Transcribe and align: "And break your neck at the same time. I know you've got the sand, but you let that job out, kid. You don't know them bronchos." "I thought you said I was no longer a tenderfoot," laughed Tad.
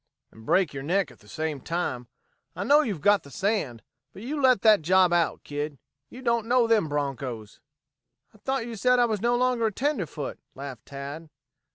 "And 0.31 0.47
break 0.47 0.73
your 0.73 0.81
neck 0.81 1.11
at 1.11 1.19
the 1.19 1.27
same 1.27 1.61
time. 1.61 2.07
I 2.55 2.63
know 2.63 2.81
you've 2.81 3.01
got 3.01 3.21
the 3.21 3.29
sand, 3.29 3.83
but 4.13 4.23
you 4.23 4.41
let 4.41 4.63
that 4.63 4.81
job 4.81 5.13
out, 5.13 5.43
kid. 5.43 5.77
You 6.09 6.23
don't 6.23 6.47
know 6.47 6.65
them 6.65 6.89
bronchos." 6.89 7.59
"I 8.33 8.39
thought 8.39 8.65
you 8.65 8.75
said 8.75 8.97
I 8.97 9.05
was 9.05 9.21
no 9.21 9.35
longer 9.35 9.67
a 9.67 9.71
tenderfoot," 9.71 10.39
laughed 10.55 10.87
Tad. 10.87 11.29